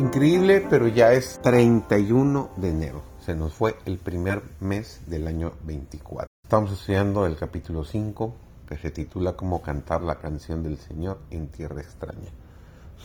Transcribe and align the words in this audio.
Increíble, 0.00 0.66
pero 0.70 0.88
ya 0.88 1.12
es 1.12 1.38
31 1.42 2.52
de 2.56 2.70
enero. 2.70 3.02
Se 3.20 3.34
nos 3.34 3.52
fue 3.52 3.76
el 3.84 3.98
primer 3.98 4.42
mes 4.58 5.02
del 5.06 5.26
año 5.26 5.52
24. 5.66 6.26
Estamos 6.42 6.72
estudiando 6.72 7.26
el 7.26 7.36
capítulo 7.36 7.84
5, 7.84 8.34
que 8.66 8.78
se 8.78 8.90
titula 8.90 9.36
Cómo 9.36 9.60
cantar 9.60 10.00
la 10.00 10.14
canción 10.14 10.62
del 10.62 10.78
Señor 10.78 11.18
en 11.28 11.48
tierra 11.48 11.82
extraña. 11.82 12.30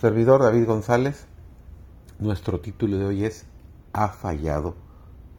servidor 0.00 0.42
David 0.42 0.64
González, 0.64 1.26
nuestro 2.18 2.60
título 2.60 2.96
de 2.96 3.04
hoy 3.04 3.24
es 3.26 3.44
¿Ha 3.92 4.08
fallado 4.08 4.74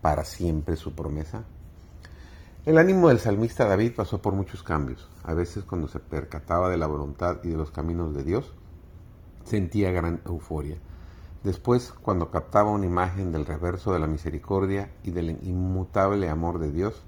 para 0.01 0.25
siempre 0.25 0.75
su 0.75 0.93
promesa? 0.93 1.43
El 2.67 2.77
ánimo 2.77 3.07
del 3.07 3.17
salmista 3.17 3.65
David 3.65 3.93
pasó 3.95 4.21
por 4.21 4.33
muchos 4.33 4.61
cambios. 4.61 5.09
A 5.23 5.33
veces 5.33 5.63
cuando 5.63 5.87
se 5.87 5.99
percataba 5.99 6.69
de 6.69 6.77
la 6.77 6.85
voluntad 6.85 7.39
y 7.43 7.49
de 7.49 7.57
los 7.57 7.71
caminos 7.71 8.13
de 8.13 8.23
Dios, 8.23 8.53
sentía 9.43 9.89
gran 9.89 10.21
euforia. 10.23 10.77
Después, 11.43 11.93
cuando 12.01 12.31
captaba 12.31 12.71
una 12.71 12.85
imagen 12.85 13.31
del 13.31 13.45
reverso 13.45 13.93
de 13.93 13.99
la 13.99 14.07
misericordia 14.07 14.91
y 15.03 15.11
del 15.11 15.37
inmutable 15.43 16.29
amor 16.29 16.59
de 16.59 16.71
Dios, 16.71 17.03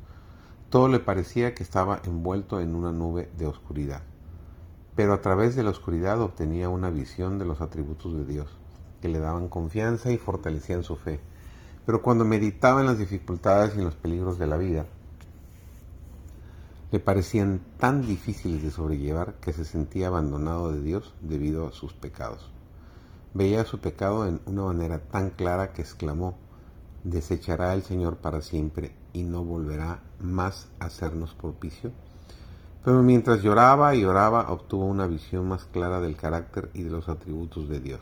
todo 0.69 0.87
le 0.87 0.99
parecía 0.99 1.55
que 1.55 1.63
estaba 1.63 1.99
envuelto 2.05 2.61
en 2.61 2.75
una 2.75 2.91
nube 2.91 3.29
de 3.37 3.47
oscuridad. 3.47 4.03
Pero 4.95 5.13
a 5.13 5.21
través 5.21 5.55
de 5.55 5.63
la 5.63 5.71
oscuridad 5.71 6.21
obtenía 6.21 6.69
una 6.69 6.91
visión 6.91 7.39
de 7.39 7.45
los 7.45 7.59
atributos 7.59 8.15
de 8.15 8.25
Dios, 8.25 8.55
que 9.01 9.09
le 9.09 9.19
daban 9.19 9.49
confianza 9.49 10.11
y 10.11 10.17
fortalecían 10.17 10.83
su 10.83 10.95
fe. 10.95 11.19
Pero 11.85 12.03
cuando 12.03 12.23
meditaba 12.23 12.81
en 12.81 12.85
las 12.85 12.99
dificultades 12.99 13.75
y 13.75 13.79
en 13.79 13.85
los 13.85 13.95
peligros 13.95 14.37
de 14.37 14.45
la 14.45 14.57
vida, 14.57 14.85
le 16.91 16.99
parecían 16.99 17.61
tan 17.77 18.01
difíciles 18.01 18.61
de 18.61 18.71
sobrellevar 18.71 19.35
que 19.35 19.53
se 19.53 19.65
sentía 19.65 20.07
abandonado 20.07 20.71
de 20.71 20.81
Dios 20.81 21.13
debido 21.21 21.67
a 21.67 21.71
sus 21.71 21.93
pecados. 21.93 22.51
Veía 23.33 23.63
su 23.63 23.79
pecado 23.79 24.25
en 24.25 24.41
una 24.47 24.63
manera 24.63 24.99
tan 24.99 25.29
clara 25.29 25.71
que 25.71 25.83
exclamó, 25.83 26.35
¿desechará 27.03 27.75
el 27.75 27.83
Señor 27.83 28.17
para 28.17 28.41
siempre 28.41 28.95
y 29.13 29.21
no 29.21 29.43
volverá 29.43 30.01
más 30.19 30.67
a 30.79 30.85
hacernos 30.85 31.35
propicio? 31.35 31.91
Pero 32.83 33.03
mientras 33.03 33.43
lloraba 33.43 33.93
y 33.93 34.03
oraba 34.03 34.51
obtuvo 34.51 34.85
una 34.85 35.05
visión 35.05 35.47
más 35.47 35.65
clara 35.65 35.99
del 35.99 36.15
carácter 36.15 36.71
y 36.73 36.81
de 36.81 36.89
los 36.89 37.07
atributos 37.07 37.69
de 37.69 37.79
Dios. 37.79 38.01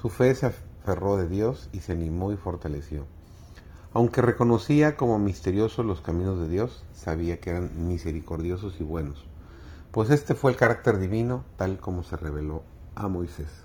Su 0.00 0.08
fe 0.08 0.34
se 0.34 0.46
aferró 0.46 1.16
de 1.16 1.28
Dios 1.28 1.68
y 1.72 1.80
se 1.80 1.92
animó 1.92 2.32
y 2.32 2.36
fortaleció. 2.36 3.04
Aunque 3.92 4.22
reconocía 4.22 4.96
como 4.96 5.18
misteriosos 5.18 5.84
los 5.84 6.00
caminos 6.00 6.40
de 6.40 6.48
Dios, 6.48 6.82
sabía 6.94 7.40
que 7.40 7.50
eran 7.50 7.88
misericordiosos 7.88 8.80
y 8.80 8.84
buenos, 8.84 9.24
pues 9.92 10.08
este 10.08 10.34
fue 10.34 10.50
el 10.50 10.56
carácter 10.56 10.98
divino 10.98 11.44
tal 11.56 11.78
como 11.78 12.02
se 12.04 12.16
reveló 12.16 12.62
a 12.94 13.06
Moisés. 13.08 13.64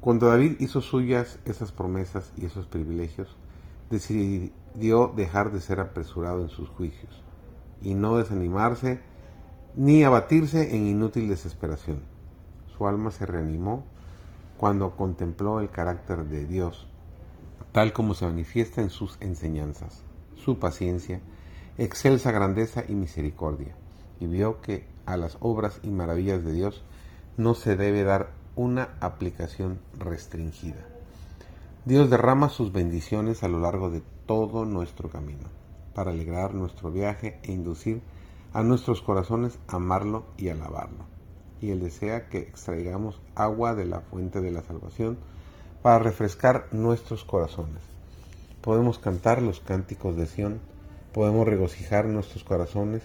Cuando 0.00 0.28
David 0.28 0.56
hizo 0.60 0.80
suyas 0.80 1.38
esas 1.44 1.72
promesas 1.72 2.32
y 2.36 2.46
esos 2.46 2.66
privilegios, 2.66 3.36
decidió 3.90 5.12
dejar 5.14 5.52
de 5.52 5.60
ser 5.60 5.80
apresurado 5.80 6.42
en 6.42 6.48
sus 6.48 6.68
juicios 6.70 7.22
y 7.82 7.94
no 7.94 8.16
desanimarse 8.16 9.00
ni 9.76 10.02
abatirse 10.02 10.74
en 10.74 10.86
inútil 10.86 11.28
desesperación. 11.28 12.02
Su 12.76 12.86
alma 12.88 13.10
se 13.10 13.26
reanimó 13.26 13.84
cuando 14.56 14.96
contempló 14.96 15.60
el 15.60 15.70
carácter 15.70 16.24
de 16.24 16.46
Dios, 16.46 16.88
tal 17.72 17.92
como 17.92 18.14
se 18.14 18.26
manifiesta 18.26 18.80
en 18.80 18.90
sus 18.90 19.18
enseñanzas, 19.20 20.02
su 20.34 20.58
paciencia, 20.58 21.20
excelsa 21.78 22.32
grandeza 22.32 22.84
y 22.88 22.94
misericordia, 22.94 23.74
y 24.18 24.26
vio 24.26 24.60
que 24.60 24.86
a 25.04 25.16
las 25.16 25.36
obras 25.40 25.80
y 25.82 25.90
maravillas 25.90 26.44
de 26.44 26.52
Dios 26.52 26.84
no 27.36 27.54
se 27.54 27.76
debe 27.76 28.02
dar 28.02 28.39
una 28.56 28.96
aplicación 29.00 29.80
restringida. 29.98 30.86
Dios 31.84 32.10
derrama 32.10 32.48
sus 32.48 32.72
bendiciones 32.72 33.42
a 33.42 33.48
lo 33.48 33.60
largo 33.60 33.90
de 33.90 34.02
todo 34.26 34.64
nuestro 34.64 35.08
camino, 35.08 35.48
para 35.94 36.10
alegrar 36.10 36.54
nuestro 36.54 36.90
viaje 36.90 37.38
e 37.42 37.52
inducir 37.52 38.02
a 38.52 38.62
nuestros 38.62 39.02
corazones 39.02 39.58
a 39.68 39.76
amarlo 39.76 40.26
y 40.36 40.48
alabarlo. 40.48 41.06
Y 41.60 41.70
Él 41.70 41.80
desea 41.80 42.28
que 42.28 42.38
extraigamos 42.38 43.20
agua 43.34 43.74
de 43.74 43.86
la 43.86 44.00
fuente 44.00 44.40
de 44.40 44.50
la 44.50 44.62
salvación 44.62 45.18
para 45.82 45.98
refrescar 45.98 46.68
nuestros 46.72 47.24
corazones. 47.24 47.82
Podemos 48.60 48.98
cantar 48.98 49.40
los 49.40 49.60
cánticos 49.60 50.16
de 50.16 50.26
Sión, 50.26 50.60
podemos 51.12 51.46
regocijar 51.46 52.06
nuestros 52.06 52.44
corazones 52.44 53.02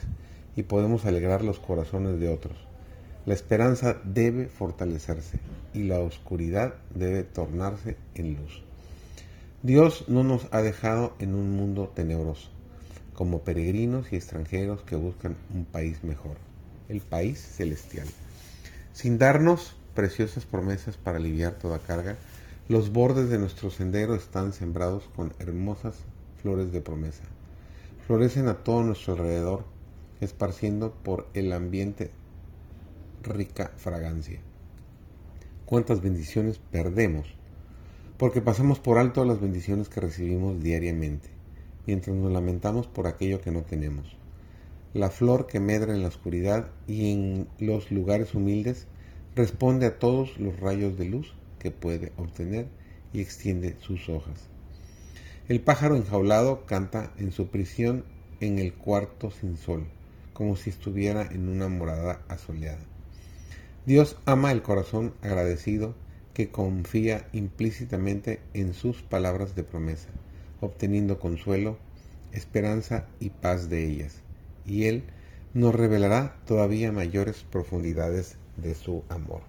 y 0.55 0.63
podemos 0.63 1.05
alegrar 1.05 1.43
los 1.43 1.59
corazones 1.59 2.19
de 2.19 2.29
otros 2.29 2.74
la 3.25 3.33
esperanza 3.33 3.97
debe 4.03 4.47
fortalecerse 4.47 5.39
y 5.73 5.83
la 5.83 5.99
oscuridad 5.99 6.75
debe 6.93 7.23
tornarse 7.23 7.97
en 8.13 8.35
luz. 8.35 8.63
Dios 9.63 10.05
no 10.07 10.23
nos 10.23 10.47
ha 10.51 10.61
dejado 10.61 11.15
en 11.17 11.33
un 11.33 11.55
mundo 11.55 11.91
tenebroso, 11.95 12.49
como 13.15 13.39
peregrinos 13.39 14.13
y 14.13 14.15
extranjeros 14.15 14.83
que 14.83 14.95
buscan 14.95 15.35
un 15.53 15.65
país 15.65 16.03
mejor, 16.03 16.37
el 16.87 17.01
país 17.01 17.39
celestial. 17.39 18.07
Sin 18.93 19.17
darnos 19.17 19.75
preciosas 19.95 20.45
promesas 20.45 20.97
para 20.97 21.17
aliviar 21.17 21.53
toda 21.53 21.79
carga, 21.79 22.17
los 22.69 22.91
bordes 22.91 23.29
de 23.29 23.39
nuestro 23.39 23.71
sendero 23.71 24.13
están 24.13 24.53
sembrados 24.53 25.09
con 25.15 25.33
hermosas 25.39 25.95
flores 26.41 26.71
de 26.71 26.81
promesa. 26.81 27.23
Florecen 28.05 28.47
a 28.47 28.63
todo 28.63 28.83
nuestro 28.83 29.13
alrededor, 29.13 29.65
esparciendo 30.21 30.91
por 30.91 31.27
el 31.33 31.53
ambiente 31.53 32.11
rica 33.25 33.71
fragancia. 33.77 34.39
¿Cuántas 35.65 36.01
bendiciones 36.01 36.59
perdemos? 36.71 37.27
Porque 38.17 38.41
pasamos 38.41 38.79
por 38.79 38.97
alto 38.97 39.25
las 39.25 39.41
bendiciones 39.41 39.89
que 39.89 39.99
recibimos 39.99 40.61
diariamente, 40.61 41.29
mientras 41.87 42.15
nos 42.15 42.31
lamentamos 42.31 42.87
por 42.87 43.07
aquello 43.07 43.41
que 43.41 43.51
no 43.51 43.63
tenemos. 43.63 44.15
La 44.93 45.09
flor 45.09 45.47
que 45.47 45.59
medra 45.59 45.93
en 45.93 46.01
la 46.01 46.07
oscuridad 46.07 46.69
y 46.87 47.11
en 47.11 47.47
los 47.59 47.91
lugares 47.91 48.33
humildes 48.33 48.87
responde 49.35 49.87
a 49.87 49.99
todos 49.99 50.37
los 50.39 50.59
rayos 50.59 50.97
de 50.97 51.05
luz 51.05 51.33
que 51.59 51.71
puede 51.71 52.13
obtener 52.15 52.67
y 53.11 53.21
extiende 53.21 53.75
sus 53.81 54.07
hojas. 54.07 54.47
El 55.49 55.61
pájaro 55.61 55.95
enjaulado 55.95 56.65
canta 56.65 57.11
en 57.17 57.31
su 57.31 57.47
prisión 57.47 58.05
en 58.39 58.59
el 58.59 58.73
cuarto 58.73 59.31
sin 59.31 59.57
sol, 59.57 59.87
como 60.33 60.55
si 60.55 60.69
estuviera 60.69 61.23
en 61.23 61.49
una 61.49 61.67
morada 61.67 62.21
asoleada. 62.27 62.94
Dios 63.85 64.17
ama 64.25 64.51
el 64.51 64.63
corazón 64.63 65.13
agradecido 65.21 65.93
que 66.33 66.49
confía 66.49 67.27
implícitamente 67.33 68.39
en 68.53 68.73
sus 68.73 69.03
palabras 69.03 69.55
de 69.55 69.63
promesa, 69.63 70.09
obteniendo 70.59 71.19
consuelo, 71.19 71.77
esperanza 72.31 73.05
y 73.19 73.29
paz 73.29 73.69
de 73.69 73.85
ellas. 73.85 74.15
Y 74.65 74.85
Él 74.85 75.03
nos 75.53 75.75
revelará 75.75 76.35
todavía 76.45 76.91
mayores 76.91 77.45
profundidades 77.49 78.37
de 78.57 78.73
su 78.73 79.03
amor. 79.07 79.41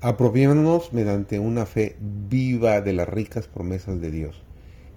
Apropiémonos 0.00 0.92
mediante 0.92 1.38
una 1.38 1.64
fe 1.64 1.96
viva 2.00 2.80
de 2.80 2.92
las 2.92 3.08
ricas 3.08 3.46
promesas 3.46 4.00
de 4.00 4.10
Dios 4.10 4.42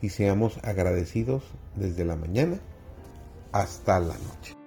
y 0.01 0.09
seamos 0.09 0.59
agradecidos 0.63 1.43
desde 1.75 2.05
la 2.05 2.15
mañana 2.15 2.59
hasta 3.51 3.99
la 3.99 4.15
noche. 4.15 4.60